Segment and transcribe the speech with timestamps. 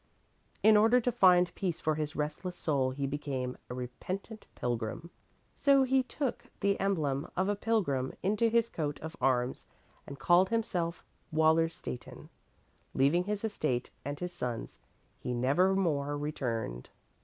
[0.63, 5.11] In order to find peace for his restless soul he became a repentant pilgrim.
[5.53, 9.67] So he took the emblem of a pilgrim into his coat of arms
[10.07, 12.29] and called himself Wallerstätten.
[12.95, 14.79] Leaving his estate and his sons,
[15.19, 16.89] he nevermore returned.